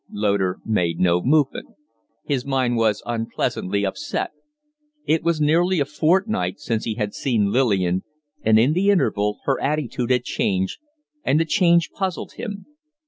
[0.11, 1.67] Loder made no movement.
[2.25, 4.31] His mind was unpleasantly upset.
[5.05, 8.01] It was nearly a fortnight since he had seen Lillian,
[8.41, 10.79] and in the interval her attitude had changed,
[11.23, 12.65] and the change puzzled him.